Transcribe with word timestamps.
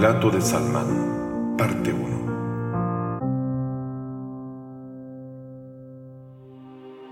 relato 0.00 0.30
de 0.30 0.40
Salmán, 0.40 1.56
parte 1.58 1.92
1. 1.92 2.06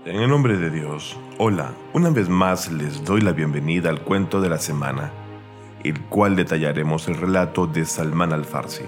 En 0.05 0.15
el 0.15 0.27
nombre 0.27 0.57
de 0.57 0.71
Dios, 0.71 1.15
hola, 1.37 1.73
una 1.93 2.09
vez 2.09 2.29
más 2.29 2.71
les 2.71 3.05
doy 3.05 3.21
la 3.21 3.31
bienvenida 3.31 3.91
al 3.91 4.01
cuento 4.01 4.41
de 4.41 4.49
la 4.49 4.57
semana, 4.57 5.11
el 5.83 6.01
cual 6.05 6.35
detallaremos 6.35 7.07
el 7.09 7.17
relato 7.17 7.67
de 7.67 7.85
Salmán 7.85 8.33
al-Farsi, 8.33 8.85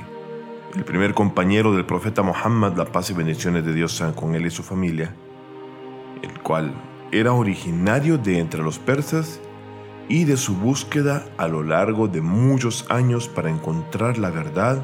el 0.75 0.83
primer 0.83 1.13
compañero 1.13 1.71
del 1.75 1.85
profeta 1.85 2.23
Muhammad, 2.23 2.75
la 2.75 2.85
paz 2.85 3.11
y 3.11 3.13
bendiciones 3.13 3.63
de 3.63 3.75
Dios 3.75 3.95
sean 3.95 4.13
con 4.13 4.33
él 4.33 4.47
y 4.47 4.49
su 4.49 4.63
familia, 4.63 5.13
el 6.23 6.39
cual 6.41 6.73
era 7.11 7.33
originario 7.33 8.17
de 8.17 8.39
entre 8.39 8.63
los 8.63 8.79
persas 8.79 9.39
y 10.11 10.25
de 10.25 10.35
su 10.35 10.57
búsqueda 10.57 11.25
a 11.37 11.47
lo 11.47 11.63
largo 11.63 12.09
de 12.09 12.19
muchos 12.19 12.85
años 12.89 13.29
para 13.29 13.49
encontrar 13.49 14.17
la 14.17 14.29
verdad 14.29 14.83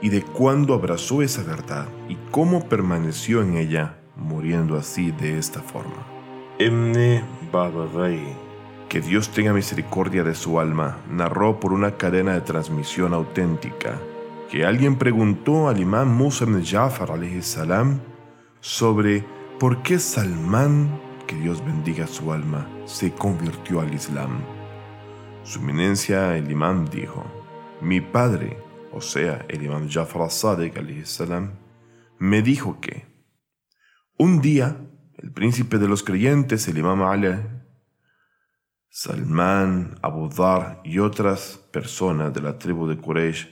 y 0.00 0.08
de 0.08 0.22
cuándo 0.22 0.72
abrazó 0.72 1.20
esa 1.20 1.42
verdad 1.42 1.86
y 2.08 2.16
cómo 2.30 2.66
permaneció 2.66 3.42
en 3.42 3.58
ella, 3.58 3.98
muriendo 4.16 4.78
así 4.78 5.10
de 5.10 5.38
esta 5.38 5.60
forma. 5.60 6.06
Emne 6.58 7.22
Babagay, 7.52 8.24
que 8.88 9.02
Dios 9.02 9.28
tenga 9.28 9.52
misericordia 9.52 10.24
de 10.24 10.34
su 10.34 10.58
alma, 10.58 10.96
narró 11.10 11.60
por 11.60 11.74
una 11.74 11.98
cadena 11.98 12.32
de 12.32 12.40
transmisión 12.40 13.12
auténtica 13.12 14.00
que 14.50 14.64
alguien 14.64 14.96
preguntó 14.96 15.68
al 15.68 15.78
imán 15.78 16.08
Musa 16.08 16.44
ibn 16.44 16.64
Jafar 16.64 17.10
salam 17.42 18.00
sobre 18.60 19.26
por 19.60 19.82
qué 19.82 19.98
Salmán, 19.98 20.98
que 21.26 21.36
Dios 21.36 21.62
bendiga 21.62 22.06
su 22.06 22.32
alma, 22.32 22.66
se 22.86 23.12
convirtió 23.12 23.80
al 23.80 23.92
Islam. 23.92 24.53
Su 25.44 25.60
eminencia, 25.60 26.36
el 26.38 26.50
imán, 26.50 26.86
dijo, 26.90 27.22
mi 27.82 28.00
padre, 28.00 28.56
o 28.92 29.02
sea, 29.02 29.44
el 29.48 29.62
imán 29.62 29.90
Jafar 29.90 30.30
salam, 30.30 31.52
me 32.18 32.40
dijo 32.40 32.80
que 32.80 33.06
un 34.16 34.40
día 34.40 34.76
el 35.18 35.32
príncipe 35.32 35.78
de 35.78 35.86
los 35.86 36.02
creyentes, 36.02 36.66
el 36.66 36.78
imán 36.78 37.02
Ali, 37.02 37.36
Salman, 38.88 39.98
Abu 40.02 40.30
Dhar 40.30 40.80
y 40.82 40.98
otras 41.00 41.58
personas 41.72 42.32
de 42.32 42.40
la 42.40 42.58
tribu 42.58 42.86
de 42.86 42.96
Quraysh 42.96 43.48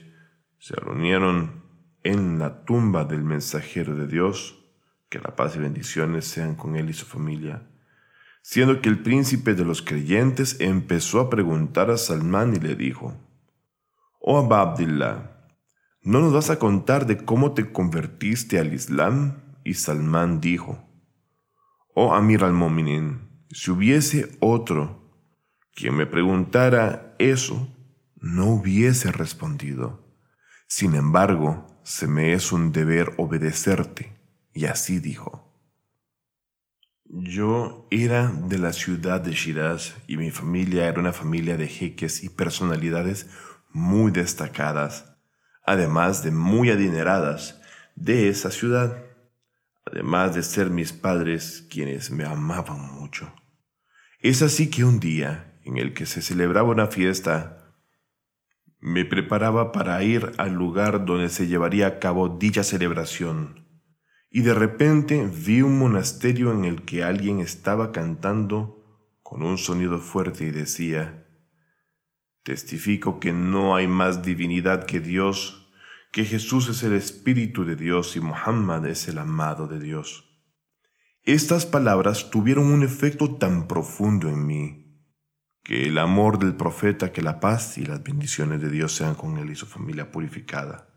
se 0.57 0.75
reunieron 0.75 1.63
en 2.01 2.39
la 2.39 2.63
tumba 2.63 3.05
del 3.05 3.23
mensajero 3.23 3.95
de 3.95 4.07
Dios, 4.07 4.65
que 5.09 5.19
la 5.19 5.35
paz 5.35 5.57
y 5.57 5.59
bendiciones 5.59 6.25
sean 6.25 6.55
con 6.55 6.75
él 6.75 6.89
y 6.89 6.93
su 6.93 7.05
familia, 7.05 7.69
siendo 8.43 8.81
que 8.81 8.89
el 8.89 9.01
príncipe 9.01 9.55
de 9.55 9.63
los 9.63 9.81
creyentes 9.81 10.57
empezó 10.59 11.21
a 11.21 11.29
preguntar 11.29 11.89
a 11.89 11.97
Salmán 11.97 12.53
y 12.53 12.59
le 12.59 12.75
dijo, 12.75 13.15
Oh 14.19 14.53
Abdillah, 14.53 15.47
¿no 16.01 16.19
nos 16.19 16.33
vas 16.33 16.49
a 16.49 16.59
contar 16.59 17.07
de 17.07 17.17
cómo 17.17 17.53
te 17.53 17.71
convertiste 17.71 18.59
al 18.59 18.73
Islam? 18.73 19.41
Y 19.63 19.75
Salmán 19.75 20.41
dijo, 20.41 20.83
Oh 21.95 22.13
Amir 22.13 22.43
al-Mominin, 22.43 23.47
si 23.49 23.71
hubiese 23.71 24.37
otro 24.41 25.01
quien 25.73 25.95
me 25.95 26.05
preguntara 26.05 27.15
eso, 27.19 27.67
no 28.19 28.47
hubiese 28.47 29.11
respondido. 29.11 30.05
Sin 30.67 30.95
embargo, 30.95 31.65
se 31.83 32.07
me 32.07 32.33
es 32.33 32.51
un 32.51 32.71
deber 32.71 33.13
obedecerte. 33.17 34.19
Y 34.53 34.65
así 34.65 34.99
dijo. 34.99 35.42
Yo 37.15 37.87
era 37.91 38.27
de 38.27 38.57
la 38.57 38.73
ciudad 38.73 39.21
de 39.21 39.33
Shiraz 39.33 39.93
y 40.07 40.17
mi 40.17 40.31
familia 40.31 40.87
era 40.87 40.99
una 40.99 41.13
familia 41.13 41.57
de 41.57 41.67
jeques 41.67 42.23
y 42.23 42.29
personalidades 42.29 43.29
muy 43.71 44.11
destacadas, 44.11 45.15
además 45.63 46.23
de 46.23 46.31
muy 46.31 46.71
adineradas 46.71 47.61
de 47.95 48.29
esa 48.29 48.49
ciudad, 48.49 49.03
además 49.85 50.33
de 50.33 50.41
ser 50.41 50.71
mis 50.71 50.91
padres 50.91 51.67
quienes 51.69 52.09
me 52.09 52.25
amaban 52.25 52.91
mucho. 52.95 53.31
Es 54.19 54.41
así 54.41 54.71
que 54.71 54.83
un 54.83 54.99
día 54.99 55.59
en 55.65 55.77
el 55.77 55.93
que 55.93 56.07
se 56.07 56.23
celebraba 56.23 56.69
una 56.69 56.87
fiesta, 56.87 57.75
me 58.79 59.05
preparaba 59.05 59.71
para 59.71 60.01
ir 60.01 60.31
al 60.39 60.53
lugar 60.53 61.05
donde 61.05 61.29
se 61.29 61.45
llevaría 61.45 61.85
a 61.85 61.99
cabo 61.99 62.27
dicha 62.27 62.63
celebración 62.63 63.62
y 64.35 64.41
de 64.41 64.55
repente 64.55 65.27
vi 65.27 65.61
un 65.61 65.77
monasterio 65.77 66.51
en 66.51 66.65
el 66.65 66.81
que 66.81 67.03
alguien 67.03 67.39
estaba 67.39 67.91
cantando 67.91 68.83
con 69.21 69.43
un 69.43 69.59
sonido 69.59 69.99
fuerte 69.99 70.45
y 70.45 70.49
decía, 70.49 71.27
Testifico 72.41 73.19
que 73.19 73.31
no 73.31 73.75
hay 73.75 73.87
más 73.87 74.23
divinidad 74.23 74.85
que 74.87 74.99
Dios, 74.99 75.71
que 76.11 76.25
Jesús 76.25 76.67
es 76.67 76.81
el 76.81 76.93
Espíritu 76.93 77.63
de 77.63 77.75
Dios 77.75 78.15
y 78.15 78.21
Muhammad 78.21 78.87
es 78.87 79.07
el 79.07 79.19
amado 79.19 79.67
de 79.67 79.79
Dios. 79.79 80.27
Estas 81.21 81.67
palabras 81.67 82.31
tuvieron 82.31 82.65
un 82.65 82.81
efecto 82.81 83.35
tan 83.35 83.67
profundo 83.67 84.29
en 84.29 84.47
mí, 84.47 84.99
que 85.63 85.85
el 85.85 85.99
amor 85.99 86.39
del 86.39 86.55
profeta, 86.55 87.11
que 87.11 87.21
la 87.21 87.39
paz 87.39 87.77
y 87.77 87.85
las 87.85 88.01
bendiciones 88.01 88.59
de 88.63 88.71
Dios 88.71 88.95
sean 88.95 89.13
con 89.13 89.37
él 89.37 89.51
y 89.51 89.55
su 89.55 89.67
familia 89.67 90.11
purificada, 90.11 90.92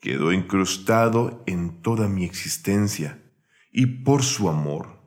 quedó 0.00 0.32
incrustado 0.32 1.42
en 1.46 1.82
toda 1.82 2.08
mi 2.08 2.24
existencia 2.24 3.22
y 3.70 3.86
por 4.02 4.22
su 4.22 4.48
amor. 4.48 4.98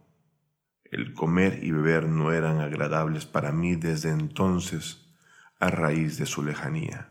El 0.85 1.13
comer 1.13 1.63
y 1.63 1.71
beber 1.71 2.07
no 2.07 2.31
eran 2.31 2.59
agradables 2.59 3.25
para 3.25 3.51
mí 3.51 3.75
desde 3.75 4.11
entonces 4.11 5.11
a 5.59 5.69
raíz 5.69 6.17
de 6.17 6.27
su 6.27 6.43
lejanía. 6.43 7.09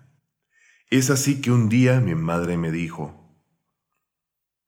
Es 0.90 1.10
así 1.10 1.40
que 1.40 1.50
un 1.50 1.68
día 1.68 2.00
mi 2.00 2.14
madre 2.14 2.56
me 2.56 2.70
dijo, 2.70 3.36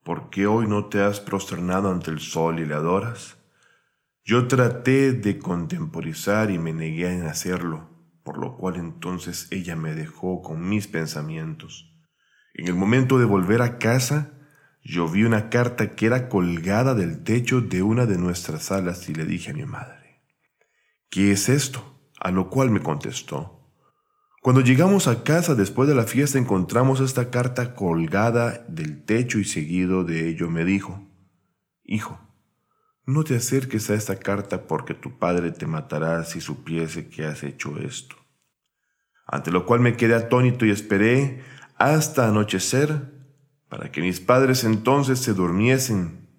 ¿por 0.03 0.31
qué 0.31 0.47
hoy 0.47 0.67
no 0.67 0.87
te 0.87 1.01
has 1.01 1.21
prosternado 1.21 1.93
ante 1.93 2.11
el 2.11 2.19
sol 2.19 2.59
y 2.59 2.67
le 2.67 2.75
adoras? 2.75 3.37
Yo 4.25 4.49
traté 4.49 5.13
de 5.13 5.39
contemporizar 5.39 6.51
y 6.51 6.59
me 6.59 6.73
negué 6.73 7.13
en 7.13 7.27
hacerlo, 7.27 7.91
por 8.25 8.39
lo 8.39 8.57
cual 8.57 8.77
entonces 8.77 9.49
ella 9.51 9.77
me 9.77 9.95
dejó 9.95 10.43
con 10.43 10.67
mis 10.69 10.89
pensamientos. 10.89 11.94
En 12.55 12.69
el 12.69 12.75
momento 12.75 13.19
de 13.19 13.25
volver 13.25 13.63
a 13.63 13.79
casa, 13.79 14.33
yo 14.83 15.09
vi 15.09 15.25
una 15.25 15.51
carta 15.51 15.95
que 15.95 16.07
era 16.07 16.29
colgada 16.29 16.95
del 16.95 17.25
techo 17.25 17.61
de 17.61 17.83
una 17.83 18.07
de 18.07 18.17
nuestras 18.17 18.65
salas 18.65 19.09
y 19.09 19.15
le 19.15 19.25
dije 19.25 19.51
a 19.51 19.55
mi 19.55 19.65
madre, 19.65 20.23
¿qué 21.11 21.33
es 21.33 21.49
esto? 21.49 21.99
A 22.21 22.31
lo 22.31 22.49
cual 22.51 22.71
me 22.71 22.81
contestó, 22.81 23.55
cuando 24.45 24.61
llegamos 24.61 25.09
a 25.09 25.25
casa 25.25 25.55
después 25.55 25.89
de 25.89 25.95
la 25.95 26.05
fiesta 26.05 26.39
encontramos 26.39 27.01
esta 27.01 27.31
carta 27.31 27.75
colgada 27.75 28.63
del 28.69 29.03
techo 29.03 29.39
y 29.39 29.45
seguido 29.45 30.05
de 30.05 30.29
ello 30.29 30.51
me 30.51 30.67
dijo, 30.67 31.03
Hijo, 31.83 32.21
no 33.07 33.25
te 33.25 33.37
acerques 33.37 33.89
a 33.89 33.95
esta 33.95 34.17
carta 34.17 34.67
porque 34.67 34.93
tu 34.93 35.19
padre 35.19 35.51
te 35.51 35.67
matará 35.67 36.25
si 36.25 36.43
supiese 36.43 37.09
que 37.09 37.25
has 37.25 37.43
hecho 37.43 37.79
esto. 37.79 38.17
Ante 39.27 39.51
lo 39.51 39.65
cual 39.65 39.81
me 39.81 39.97
quedé 39.97 40.15
atónito 40.15 40.67
y 40.67 40.71
esperé 40.71 41.43
hasta 41.93 42.29
anochecer 42.29 43.13
para 43.69 43.91
que 43.91 44.01
mis 44.01 44.21
padres 44.21 44.65
entonces 44.65 45.19
se 45.19 45.35
durmiesen. 45.35 46.31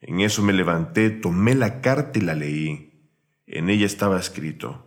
En 0.00 0.20
eso 0.20 0.42
me 0.42 0.52
levanté, 0.52 1.10
tomé 1.10 1.54
la 1.54 1.80
carta 1.80 2.18
y 2.18 2.22
la 2.22 2.34
leí. 2.34 3.12
En 3.46 3.70
ella 3.70 3.86
estaba 3.86 4.18
escrito, 4.18 4.86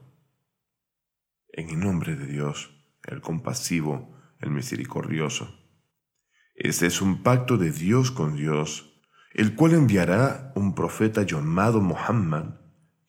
en 1.54 1.70
el 1.70 1.80
nombre 1.80 2.16
de 2.16 2.28
Dios, 2.28 2.70
el 3.04 3.22
compasivo, 3.22 4.16
el 4.40 4.52
misericordioso. 4.52 5.58
Este 6.56 6.88
es 6.88 7.02
un 7.02 7.24
pacto 7.24 7.58
de 7.58 7.72
Dios 7.72 8.12
con 8.12 8.36
Dios, 8.36 9.02
el 9.34 9.56
cual 9.56 9.74
enviará 9.74 10.52
un 10.56 10.76
profeta 10.76 11.24
llamado 11.24 11.82
Muhammad, 11.82 12.56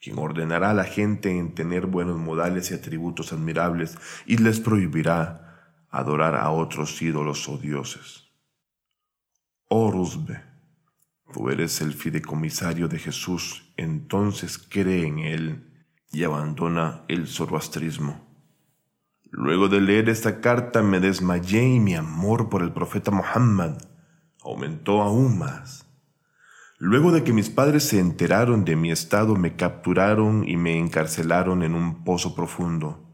quien 0.01 0.19
ordenará 0.19 0.71
a 0.71 0.75
la 0.75 0.85
gente 0.85 1.37
en 1.37 1.55
tener 1.55 1.87
buenos 1.87 2.19
modales 2.19 2.71
y 2.71 2.75
atributos 2.75 3.33
admirables 3.33 3.99
y 4.27 4.37
les 4.37 4.61
prohibirá 4.61 5.48
adorar 5.91 6.35
a 6.37 6.51
otros 6.51 7.01
ídolos 7.01 7.49
o 7.49 7.59
dioses. 7.59 8.25
Oh 9.69 9.91
Rusbe, 9.91 10.43
tú 11.33 11.51
eres 11.51 11.81
el 11.81 11.95
fideicomisario 11.95 12.89
de 12.89 12.99
Jesús, 12.99 13.73
entonces 13.77 14.59
cree 14.59 15.07
en 15.07 15.19
Él 15.19 15.85
y 16.13 16.25
abandona 16.25 17.05
el 17.09 17.27
zoroastrismo. 17.27 18.27
Luego 19.31 19.69
de 19.69 19.81
leer 19.81 20.09
esta 20.09 20.41
carta 20.41 20.83
me 20.83 21.01
desmayé 21.01 21.63
y 21.63 21.81
mi 21.81 21.95
amor 21.95 22.49
por 22.49 22.63
el 22.63 22.73
profeta 22.73 23.11
Muhammad 23.11 23.77
aumentó 24.43 25.03
aún 25.03 25.39
más. 25.39 25.85
Luego 26.79 27.13
de 27.13 27.25
que 27.25 27.33
mis 27.33 27.51
padres 27.51 27.85
se 27.85 27.99
enteraron 27.99 28.65
de 28.65 28.77
mi 28.77 28.91
estado, 28.91 29.37
me 29.37 29.57
capturaron 29.57 30.49
y 30.49 30.57
me 30.57 30.79
encarcelaron 30.79 31.63
en 31.63 31.75
un 31.75 32.05
pozo 32.05 32.35
profundo 32.35 33.08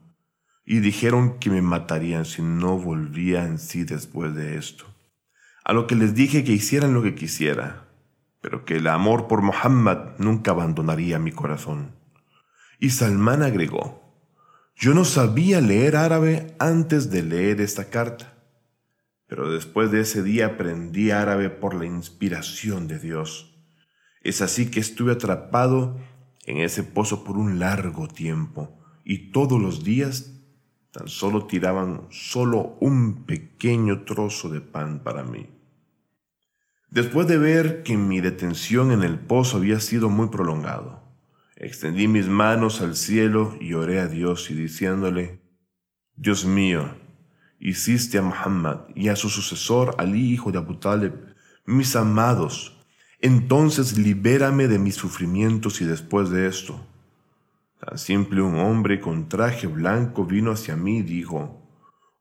y 0.64 0.80
dijeron 0.80 1.38
que 1.38 1.50
me 1.50 1.62
matarían 1.62 2.24
si 2.24 2.42
no 2.42 2.78
volvía 2.78 3.44
en 3.44 3.58
sí 3.58 3.84
después 3.84 4.34
de 4.34 4.56
esto. 4.56 4.86
A 5.64 5.72
lo 5.72 5.86
que 5.86 5.94
les 5.94 6.14
dije 6.14 6.44
que 6.44 6.52
hicieran 6.52 6.94
lo 6.94 7.02
que 7.02 7.14
quisiera, 7.14 7.88
pero 8.40 8.64
que 8.64 8.76
el 8.76 8.86
amor 8.86 9.28
por 9.28 9.42
Muhammad 9.42 10.18
nunca 10.18 10.50
abandonaría 10.50 11.18
mi 11.18 11.32
corazón. 11.32 11.92
Y 12.78 12.90
Salmán 12.90 13.42
agregó, 13.42 14.02
Yo 14.76 14.94
no 14.94 15.04
sabía 15.04 15.60
leer 15.60 15.96
árabe 15.96 16.54
antes 16.58 17.10
de 17.10 17.22
leer 17.22 17.60
esta 17.60 17.90
carta, 17.90 18.34
pero 19.26 19.50
después 19.50 19.90
de 19.90 20.00
ese 20.00 20.22
día 20.22 20.46
aprendí 20.46 21.10
árabe 21.10 21.48
por 21.50 21.74
la 21.74 21.86
inspiración 21.86 22.88
de 22.88 22.98
Dios. 22.98 23.54
Es 24.20 24.42
así 24.42 24.70
que 24.70 24.80
estuve 24.80 25.12
atrapado 25.12 25.98
en 26.46 26.58
ese 26.58 26.82
pozo 26.82 27.24
por 27.24 27.36
un 27.36 27.58
largo 27.58 28.08
tiempo 28.08 28.78
y 29.04 29.30
todos 29.30 29.60
los 29.60 29.84
días 29.84 30.33
tan 30.94 31.08
solo 31.08 31.46
tiraban 31.46 32.02
solo 32.10 32.76
un 32.78 33.24
pequeño 33.24 34.04
trozo 34.04 34.48
de 34.48 34.60
pan 34.60 35.00
para 35.02 35.24
mí. 35.24 35.48
Después 36.88 37.26
de 37.26 37.36
ver 37.36 37.82
que 37.82 37.96
mi 37.96 38.20
detención 38.20 38.92
en 38.92 39.02
el 39.02 39.18
pozo 39.18 39.56
había 39.56 39.80
sido 39.80 40.08
muy 40.08 40.28
prolongado, 40.28 41.02
extendí 41.56 42.06
mis 42.06 42.28
manos 42.28 42.80
al 42.80 42.94
cielo 42.94 43.56
y 43.60 43.74
oré 43.74 43.98
a 43.98 44.06
Dios 44.06 44.52
y 44.52 44.54
diciéndole, 44.54 45.40
Dios 46.14 46.44
mío, 46.44 46.94
hiciste 47.58 48.18
a 48.18 48.22
Muhammad 48.22 48.82
y 48.94 49.08
a 49.08 49.16
su 49.16 49.28
sucesor 49.30 49.96
Ali, 49.98 50.32
hijo 50.32 50.52
de 50.52 50.58
Abu 50.58 50.76
Talib, 50.76 51.14
mis 51.66 51.96
amados, 51.96 52.86
entonces 53.18 53.98
libérame 53.98 54.68
de 54.68 54.78
mis 54.78 54.94
sufrimientos 54.94 55.80
y 55.80 55.86
después 55.86 56.30
de 56.30 56.46
esto. 56.46 56.80
Tan 57.84 57.98
simple 57.98 58.40
un 58.40 58.56
hombre 58.56 59.00
con 59.00 59.28
traje 59.28 59.66
blanco 59.66 60.24
vino 60.24 60.52
hacia 60.52 60.76
mí 60.76 60.98
y 60.98 61.02
dijo, 61.02 61.68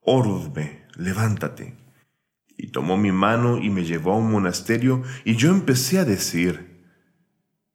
Oruzbe, 0.02 0.88
levántate 0.96 1.78
y 2.58 2.68
tomó 2.68 2.98
mi 2.98 3.12
mano 3.12 3.58
y 3.58 3.70
me 3.70 3.84
llevó 3.84 4.14
a 4.14 4.18
un 4.18 4.32
monasterio 4.32 5.04
y 5.24 5.36
yo 5.36 5.50
empecé 5.50 6.00
a 6.00 6.06
decir, 6.06 6.86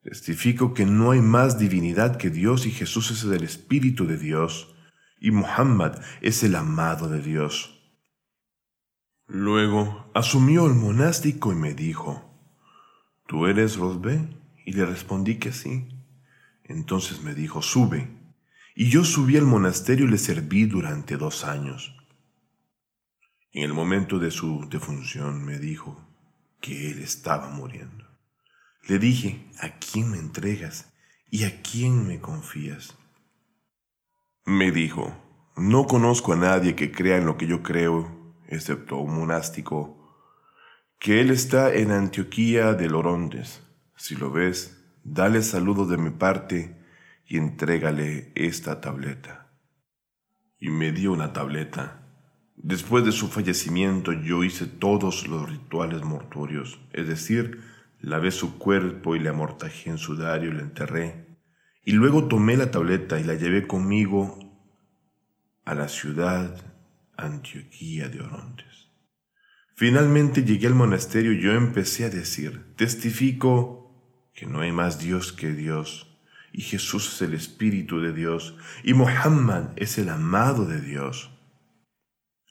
testifico 0.02 0.74
que 0.74 0.86
no 0.86 1.12
hay 1.12 1.20
más 1.20 1.58
divinidad 1.58 2.16
que 2.16 2.30
Dios 2.30 2.66
y 2.66 2.70
Jesús 2.70 3.10
es 3.10 3.24
el 3.24 3.42
Espíritu 3.42 4.06
de 4.06 4.18
Dios 4.18 4.74
y 5.20 5.30
Muhammad 5.30 6.00
es 6.20 6.42
el 6.44 6.56
amado 6.56 7.08
de 7.08 7.20
Dios. 7.20 7.74
Luego 9.26 10.10
asumió 10.14 10.66
el 10.66 10.74
monástico 10.74 11.52
y 11.52 11.56
me 11.56 11.74
dijo, 11.74 12.22
¿Tú 13.26 13.46
eres 13.46 13.76
Rosbe? 13.76 14.26
Y 14.64 14.72
le 14.72 14.86
respondí 14.86 15.36
que 15.36 15.52
sí. 15.52 15.97
Entonces 16.68 17.22
me 17.22 17.34
dijo, 17.34 17.62
sube. 17.62 18.08
Y 18.76 18.90
yo 18.90 19.02
subí 19.02 19.36
al 19.36 19.46
monasterio 19.46 20.06
y 20.06 20.10
le 20.10 20.18
serví 20.18 20.66
durante 20.66 21.16
dos 21.16 21.44
años. 21.44 21.96
En 23.50 23.64
el 23.64 23.72
momento 23.72 24.18
de 24.18 24.30
su 24.30 24.68
defunción 24.68 25.44
me 25.44 25.58
dijo 25.58 26.06
que 26.60 26.90
él 26.90 27.00
estaba 27.00 27.48
muriendo. 27.48 28.04
Le 28.86 28.98
dije, 28.98 29.50
¿a 29.60 29.78
quién 29.78 30.10
me 30.10 30.18
entregas 30.18 30.92
y 31.30 31.44
a 31.44 31.60
quién 31.62 32.06
me 32.06 32.20
confías? 32.20 32.96
Me 34.44 34.70
dijo, 34.70 35.16
no 35.56 35.86
conozco 35.86 36.34
a 36.34 36.36
nadie 36.36 36.76
que 36.76 36.92
crea 36.92 37.16
en 37.16 37.26
lo 37.26 37.36
que 37.36 37.46
yo 37.46 37.62
creo, 37.62 38.34
excepto 38.46 38.96
un 38.98 39.18
monástico, 39.18 39.98
que 41.00 41.20
él 41.20 41.30
está 41.30 41.74
en 41.74 41.90
Antioquía 41.90 42.74
de 42.74 42.88
Lorondes. 42.88 43.62
Si 43.96 44.14
lo 44.14 44.30
ves, 44.30 44.77
dale 45.04 45.42
saludos 45.42 45.88
de 45.88 45.98
mi 45.98 46.10
parte 46.10 46.76
y 47.26 47.36
entrégale 47.36 48.32
esta 48.34 48.80
tableta. 48.80 49.52
Y 50.58 50.70
me 50.70 50.92
dio 50.92 51.12
una 51.12 51.32
tableta 51.32 51.98
Después 52.60 53.04
de 53.04 53.12
su 53.12 53.28
fallecimiento 53.28 54.12
yo 54.12 54.42
hice 54.42 54.66
todos 54.66 55.28
los 55.28 55.48
rituales 55.48 56.02
mortuorios, 56.02 56.80
es 56.92 57.06
decir, 57.06 57.60
lavé 58.00 58.32
su 58.32 58.58
cuerpo 58.58 59.14
y 59.14 59.20
le 59.20 59.28
amortajé 59.28 59.90
en 59.90 59.98
sudario 59.98 60.50
y 60.50 60.54
le 60.54 60.62
enterré. 60.62 61.38
Y 61.84 61.92
luego 61.92 62.26
tomé 62.26 62.56
la 62.56 62.72
tableta 62.72 63.20
y 63.20 63.24
la 63.24 63.34
llevé 63.34 63.68
conmigo 63.68 64.38
a 65.64 65.74
la 65.74 65.88
ciudad 65.88 66.56
Antioquía 67.16 68.08
de 68.08 68.22
Orontes. 68.22 68.88
Finalmente 69.76 70.42
llegué 70.42 70.66
al 70.66 70.74
monasterio 70.74 71.32
y 71.32 71.40
yo 71.40 71.52
empecé 71.52 72.06
a 72.06 72.10
decir, 72.10 72.74
testifico 72.74 73.87
que 74.38 74.46
no 74.46 74.60
hay 74.60 74.70
más 74.70 75.00
Dios 75.00 75.32
que 75.32 75.52
Dios, 75.52 76.06
y 76.52 76.62
Jesús 76.62 77.12
es 77.12 77.22
el 77.22 77.34
Espíritu 77.34 78.00
de 78.00 78.12
Dios, 78.12 78.56
y 78.84 78.94
Muhammad 78.94 79.70
es 79.74 79.98
el 79.98 80.08
amado 80.10 80.64
de 80.64 80.80
Dios. 80.80 81.32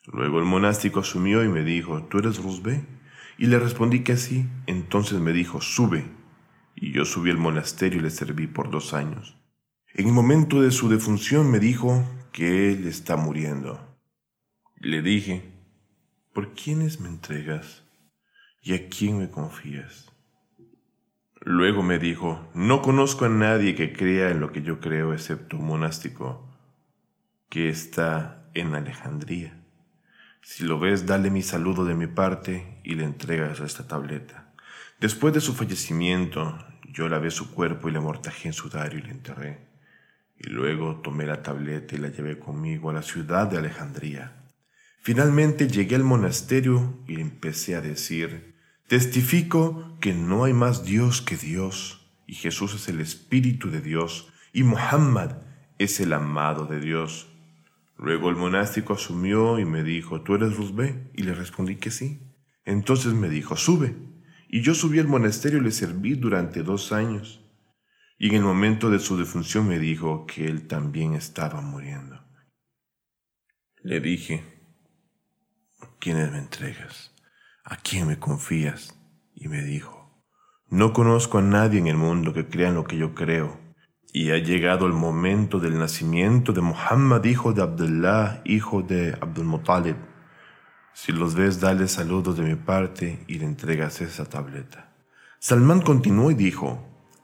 Luego 0.04 0.38
el 0.38 0.44
monástico 0.44 1.00
asumió 1.00 1.42
y 1.42 1.48
me 1.48 1.64
dijo, 1.64 2.02
¿tú 2.04 2.18
eres 2.18 2.42
Rusbe? 2.42 2.84
Y 3.38 3.46
le 3.46 3.58
respondí 3.58 4.00
que 4.00 4.18
sí. 4.18 4.46
Entonces 4.66 5.18
me 5.18 5.32
dijo, 5.32 5.62
sube. 5.62 6.04
Y 6.76 6.92
yo 6.92 7.06
subí 7.06 7.30
al 7.30 7.38
monasterio 7.38 8.00
y 8.00 8.02
le 8.02 8.10
serví 8.10 8.46
por 8.46 8.70
dos 8.70 8.92
años. 8.92 9.38
En 9.94 10.08
el 10.08 10.12
momento 10.12 10.60
de 10.60 10.72
su 10.72 10.90
defunción 10.90 11.50
me 11.50 11.58
dijo 11.58 12.04
que 12.32 12.70
él 12.70 12.86
está 12.86 13.16
muriendo. 13.16 13.98
Le 14.76 15.00
dije, 15.00 15.42
¿por 16.34 16.52
quiénes 16.52 17.00
me 17.00 17.08
entregas? 17.08 17.82
¿Y 18.60 18.74
a 18.74 18.90
quién 18.90 19.18
me 19.18 19.30
confías? 19.30 20.12
Luego 21.50 21.82
me 21.82 21.98
dijo, 21.98 22.46
no 22.52 22.82
conozco 22.82 23.24
a 23.24 23.30
nadie 23.30 23.74
que 23.74 23.94
crea 23.94 24.28
en 24.28 24.38
lo 24.38 24.52
que 24.52 24.60
yo 24.60 24.80
creo 24.80 25.14
excepto 25.14 25.56
un 25.56 25.64
monástico 25.64 26.46
que 27.48 27.70
está 27.70 28.50
en 28.52 28.74
Alejandría. 28.74 29.58
Si 30.42 30.64
lo 30.64 30.78
ves, 30.78 31.06
dale 31.06 31.30
mi 31.30 31.40
saludo 31.40 31.86
de 31.86 31.94
mi 31.94 32.06
parte 32.06 32.82
y 32.84 32.96
le 32.96 33.04
entregas 33.04 33.60
esta 33.60 33.88
tableta. 33.88 34.52
Después 35.00 35.32
de 35.32 35.40
su 35.40 35.54
fallecimiento, 35.54 36.58
yo 36.92 37.08
lavé 37.08 37.30
su 37.30 37.50
cuerpo 37.54 37.88
y 37.88 37.92
le 37.92 37.98
amortajé 37.98 38.48
en 38.48 38.52
sudario 38.52 38.98
y 38.98 39.04
le 39.04 39.12
enterré. 39.12 39.68
Y 40.36 40.50
luego 40.50 40.96
tomé 40.96 41.24
la 41.24 41.42
tableta 41.42 41.94
y 41.94 41.98
la 41.98 42.08
llevé 42.08 42.38
conmigo 42.38 42.90
a 42.90 42.92
la 42.92 43.02
ciudad 43.02 43.46
de 43.46 43.56
Alejandría. 43.56 44.44
Finalmente 45.00 45.66
llegué 45.66 45.96
al 45.96 46.04
monasterio 46.04 46.98
y 47.08 47.18
empecé 47.22 47.74
a 47.74 47.80
decir, 47.80 48.57
testifico 48.88 49.96
que 50.00 50.14
no 50.14 50.44
hay 50.44 50.54
más 50.54 50.84
Dios 50.84 51.22
que 51.22 51.36
Dios, 51.36 52.10
y 52.26 52.34
Jesús 52.34 52.74
es 52.74 52.88
el 52.88 53.00
Espíritu 53.00 53.70
de 53.70 53.80
Dios, 53.80 54.32
y 54.52 54.62
Muhammad 54.62 55.36
es 55.78 56.00
el 56.00 56.12
amado 56.12 56.66
de 56.66 56.80
Dios. 56.80 57.28
Luego 57.98 58.30
el 58.30 58.36
monástico 58.36 58.94
asumió 58.94 59.58
y 59.58 59.64
me 59.64 59.82
dijo, 59.82 60.22
¿tú 60.22 60.34
eres 60.34 60.56
Rusbe? 60.56 61.10
Y 61.14 61.22
le 61.22 61.34
respondí 61.34 61.76
que 61.76 61.90
sí. 61.90 62.20
Entonces 62.64 63.12
me 63.12 63.28
dijo, 63.28 63.56
sube. 63.56 63.94
Y 64.48 64.62
yo 64.62 64.74
subí 64.74 64.98
al 64.98 65.08
monasterio 65.08 65.58
y 65.58 65.62
le 65.62 65.70
serví 65.70 66.14
durante 66.14 66.62
dos 66.62 66.92
años. 66.92 67.44
Y 68.18 68.28
en 68.30 68.36
el 68.36 68.42
momento 68.42 68.90
de 68.90 68.98
su 68.98 69.16
defunción 69.16 69.68
me 69.68 69.78
dijo 69.78 70.26
que 70.26 70.46
él 70.46 70.66
también 70.66 71.14
estaba 71.14 71.60
muriendo. 71.60 72.24
Le 73.82 74.00
dije, 74.00 74.44
¿a 75.80 75.88
quiénes 75.98 76.32
me 76.32 76.38
entregas? 76.38 77.12
¿A 77.70 77.76
quién 77.76 78.06
me 78.06 78.18
confías? 78.18 78.98
Y 79.34 79.48
me 79.48 79.62
dijo, 79.62 80.10
no 80.70 80.94
conozco 80.94 81.36
a 81.36 81.42
nadie 81.42 81.78
en 81.78 81.86
el 81.86 81.98
mundo 81.98 82.32
que 82.32 82.48
crea 82.48 82.68
en 82.68 82.76
lo 82.76 82.84
que 82.84 82.96
yo 82.96 83.14
creo 83.14 83.58
y 84.10 84.30
ha 84.30 84.38
llegado 84.38 84.86
el 84.86 84.94
momento 84.94 85.60
del 85.60 85.78
nacimiento 85.78 86.54
de 86.54 86.62
Muhammad, 86.62 87.22
hijo 87.24 87.52
de 87.52 87.60
Abdullah, 87.60 88.40
hijo 88.46 88.80
de 88.80 89.12
Abdul 89.20 89.44
Muttalib. 89.44 89.96
Si 90.94 91.12
los 91.12 91.34
ves, 91.34 91.60
dale 91.60 91.88
saludos 91.88 92.38
de 92.38 92.42
mi 92.42 92.54
parte 92.54 93.22
y 93.26 93.38
le 93.38 93.44
entregas 93.44 94.00
esa 94.00 94.24
tableta. 94.24 94.94
Salmán 95.38 95.82
continuó 95.82 96.30
y 96.30 96.34
dijo, 96.34 96.82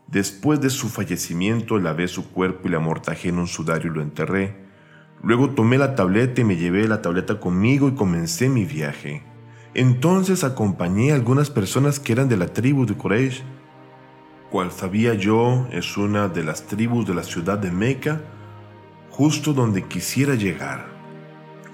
Después 0.08 0.60
de 0.60 0.68
su 0.68 0.90
fallecimiento 0.90 1.78
lavé 1.78 2.06
su 2.06 2.30
cuerpo 2.30 2.68
y 2.68 2.70
le 2.70 2.76
amortajé 2.76 3.30
en 3.30 3.38
un 3.38 3.46
sudario 3.46 3.90
y 3.90 3.94
lo 3.94 4.02
enterré. 4.02 4.68
Luego 5.22 5.54
tomé 5.54 5.78
la 5.78 5.94
tableta 5.94 6.42
y 6.42 6.44
me 6.44 6.56
llevé 6.56 6.86
la 6.86 7.00
tableta 7.00 7.40
conmigo 7.40 7.88
y 7.88 7.94
comencé 7.94 8.50
mi 8.50 8.66
viaje. 8.66 9.33
Entonces 9.74 10.44
acompañé 10.44 11.10
a 11.10 11.16
algunas 11.16 11.50
personas 11.50 11.98
que 11.98 12.12
eran 12.12 12.28
de 12.28 12.36
la 12.36 12.46
tribu 12.46 12.86
de 12.86 12.94
Quraysh 12.94 13.42
cual 14.54 14.70
sabía 14.70 15.14
yo 15.14 15.66
es 15.72 15.96
una 15.96 16.28
de 16.28 16.44
las 16.44 16.68
tribus 16.68 17.08
de 17.08 17.14
la 17.14 17.24
ciudad 17.24 17.58
de 17.58 17.72
Meca, 17.72 18.20
justo 19.10 19.52
donde 19.52 19.82
quisiera 19.82 20.36
llegar. 20.36 20.86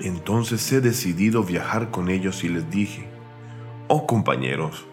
Entonces 0.01 0.73
he 0.73 0.81
decidido 0.81 1.45
viajar 1.45 1.91
con 1.91 2.09
ellos 2.09 2.43
y 2.43 2.49
les 2.49 2.71
dije, 2.71 3.07
oh 3.89 4.07
compañeros, 4.07 4.87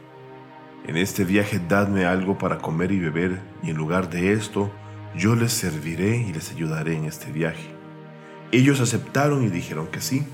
en 0.86 0.98
este 0.98 1.24
viaje 1.24 1.62
dadme 1.66 2.04
algo 2.04 2.38
para 2.38 2.58
comer 2.58 2.92
y 2.92 3.00
beber, 3.00 3.40
y 3.64 3.70
en 3.70 3.78
lugar 3.78 4.10
de 4.10 4.34
esto, 4.34 4.70
yo 5.16 5.36
les 5.36 5.54
serviré 5.54 6.18
y 6.18 6.34
les 6.34 6.52
ayudaré 6.52 6.98
en 6.98 7.06
este 7.06 7.32
viaje. 7.32 7.74
Ellos 8.52 8.82
aceptaron 8.82 9.46
y 9.46 9.48
dijeron 9.48 9.88
que 9.88 10.02
sí. 10.02 10.26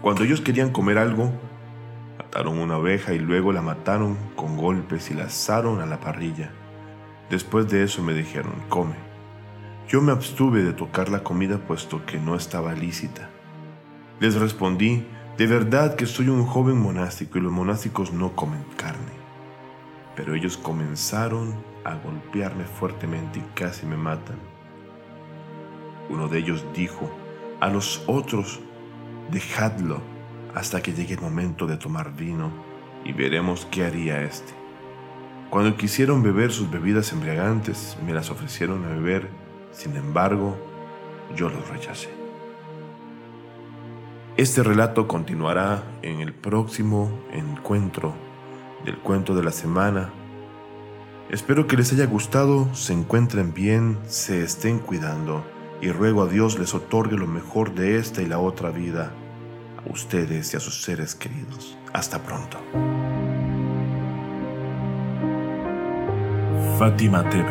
Cuando 0.00 0.22
ellos 0.22 0.40
querían 0.40 0.70
comer 0.70 0.98
algo, 0.98 1.32
Mataron 2.32 2.60
una 2.60 2.78
oveja 2.78 3.12
y 3.12 3.18
luego 3.18 3.52
la 3.52 3.60
mataron 3.60 4.16
con 4.36 4.56
golpes 4.56 5.10
y 5.10 5.14
la 5.14 5.24
asaron 5.24 5.82
a 5.82 5.86
la 5.86 6.00
parrilla. 6.00 6.50
Después 7.28 7.68
de 7.68 7.84
eso 7.84 8.02
me 8.02 8.14
dijeron, 8.14 8.54
come. 8.70 8.94
Yo 9.86 10.00
me 10.00 10.12
abstuve 10.12 10.62
de 10.62 10.72
tocar 10.72 11.10
la 11.10 11.22
comida 11.22 11.58
puesto 11.58 12.06
que 12.06 12.18
no 12.18 12.34
estaba 12.34 12.72
lícita. 12.72 13.28
Les 14.18 14.36
respondí, 14.36 15.06
de 15.36 15.46
verdad 15.46 15.94
que 15.94 16.06
soy 16.06 16.30
un 16.30 16.46
joven 16.46 16.78
monástico 16.78 17.36
y 17.36 17.42
los 17.42 17.52
monásticos 17.52 18.14
no 18.14 18.34
comen 18.34 18.64
carne. 18.78 19.12
Pero 20.16 20.34
ellos 20.34 20.56
comenzaron 20.56 21.54
a 21.84 21.96
golpearme 21.96 22.64
fuertemente 22.64 23.40
y 23.40 23.54
casi 23.54 23.84
me 23.84 23.98
matan. 23.98 24.38
Uno 26.08 26.28
de 26.28 26.38
ellos 26.38 26.64
dijo 26.72 27.14
a 27.60 27.68
los 27.68 28.02
otros, 28.06 28.58
dejadlo 29.30 30.11
hasta 30.54 30.82
que 30.82 30.92
llegue 30.92 31.14
el 31.14 31.20
momento 31.20 31.66
de 31.66 31.76
tomar 31.76 32.14
vino 32.14 32.50
y 33.04 33.12
veremos 33.12 33.66
qué 33.70 33.84
haría 33.84 34.22
éste. 34.22 34.52
Cuando 35.50 35.76
quisieron 35.76 36.22
beber 36.22 36.52
sus 36.52 36.70
bebidas 36.70 37.12
embriagantes, 37.12 37.96
me 38.06 38.14
las 38.14 38.30
ofrecieron 38.30 38.84
a 38.84 38.88
beber, 38.88 39.28
sin 39.70 39.96
embargo, 39.96 40.56
yo 41.36 41.48
los 41.48 41.68
rechacé. 41.68 42.08
Este 44.36 44.62
relato 44.62 45.06
continuará 45.08 45.82
en 46.00 46.20
el 46.20 46.32
próximo 46.32 47.10
encuentro 47.32 48.14
del 48.84 48.96
cuento 48.98 49.34
de 49.34 49.44
la 49.44 49.52
semana. 49.52 50.10
Espero 51.30 51.66
que 51.66 51.76
les 51.76 51.92
haya 51.92 52.06
gustado, 52.06 52.74
se 52.74 52.94
encuentren 52.94 53.52
bien, 53.52 53.98
se 54.06 54.42
estén 54.42 54.78
cuidando 54.78 55.44
y 55.82 55.90
ruego 55.90 56.22
a 56.22 56.28
Dios 56.28 56.58
les 56.58 56.74
otorgue 56.74 57.16
lo 57.16 57.26
mejor 57.26 57.74
de 57.74 57.98
esta 57.98 58.22
y 58.22 58.26
la 58.26 58.38
otra 58.38 58.70
vida 58.70 59.12
ustedes 59.86 60.52
y 60.52 60.56
a 60.56 60.60
sus 60.60 60.82
seres 60.82 61.14
queridos. 61.14 61.76
Hasta 61.92 62.22
pronto. 62.22 62.58
Fátima 66.78 67.28
TV, 67.30 67.46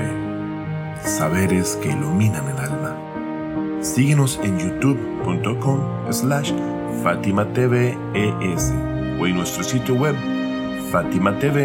saberes 1.04 1.78
que 1.82 1.90
iluminan 1.90 2.50
el 2.50 2.58
alma. 2.58 2.98
Síguenos 3.82 4.40
en 4.44 4.60
youtube.com 4.60 6.12
slash 6.12 6.52
Fátima 7.04 7.46
TV 7.54 7.98
o 9.20 9.26
en 9.26 9.36
nuestro 9.36 9.64
sitio 9.64 9.96
web 9.96 10.16
fatimatv.es. 10.92 11.62